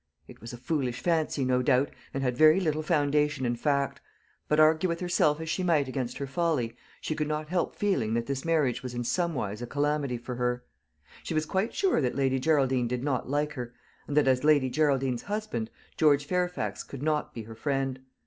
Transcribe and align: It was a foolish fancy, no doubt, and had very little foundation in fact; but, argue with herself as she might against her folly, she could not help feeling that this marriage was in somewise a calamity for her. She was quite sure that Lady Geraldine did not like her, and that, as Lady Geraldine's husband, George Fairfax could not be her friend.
It 0.27 0.41
was 0.41 0.51
a 0.51 0.57
foolish 0.57 0.99
fancy, 0.99 1.45
no 1.45 1.61
doubt, 1.61 1.91
and 2.11 2.23
had 2.23 2.35
very 2.35 2.59
little 2.59 2.81
foundation 2.81 3.45
in 3.45 3.55
fact; 3.55 4.01
but, 4.47 4.59
argue 4.59 4.89
with 4.89 4.99
herself 4.99 5.39
as 5.39 5.47
she 5.47 5.61
might 5.61 5.87
against 5.87 6.17
her 6.17 6.25
folly, 6.25 6.75
she 7.01 7.13
could 7.13 7.27
not 7.27 7.49
help 7.49 7.75
feeling 7.75 8.15
that 8.15 8.25
this 8.25 8.43
marriage 8.43 8.81
was 8.81 8.95
in 8.95 9.03
somewise 9.03 9.61
a 9.61 9.67
calamity 9.67 10.17
for 10.17 10.33
her. 10.37 10.63
She 11.21 11.35
was 11.35 11.45
quite 11.45 11.75
sure 11.75 12.01
that 12.01 12.15
Lady 12.15 12.39
Geraldine 12.39 12.87
did 12.87 13.03
not 13.03 13.29
like 13.29 13.53
her, 13.53 13.75
and 14.07 14.17
that, 14.17 14.27
as 14.27 14.43
Lady 14.43 14.71
Geraldine's 14.71 15.21
husband, 15.21 15.69
George 15.97 16.25
Fairfax 16.25 16.81
could 16.81 17.03
not 17.03 17.31
be 17.35 17.43
her 17.43 17.53
friend. 17.53 17.99